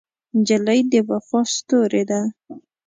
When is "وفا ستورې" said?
1.09-2.03